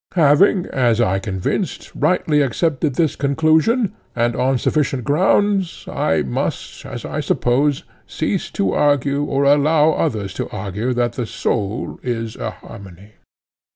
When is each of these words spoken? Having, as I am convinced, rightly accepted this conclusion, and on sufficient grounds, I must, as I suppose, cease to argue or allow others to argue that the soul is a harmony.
Having, 0.15 0.65
as 0.69 0.99
I 0.99 1.17
am 1.17 1.21
convinced, 1.21 1.91
rightly 1.93 2.41
accepted 2.41 2.95
this 2.95 3.15
conclusion, 3.15 3.93
and 4.15 4.35
on 4.35 4.57
sufficient 4.57 5.03
grounds, 5.03 5.85
I 5.87 6.23
must, 6.23 6.87
as 6.87 7.05
I 7.05 7.19
suppose, 7.19 7.83
cease 8.07 8.49
to 8.57 8.71
argue 8.73 9.23
or 9.23 9.43
allow 9.43 9.91
others 9.91 10.33
to 10.41 10.49
argue 10.49 10.95
that 10.95 11.13
the 11.13 11.27
soul 11.27 11.99
is 12.01 12.35
a 12.35 12.49
harmony. 12.49 13.11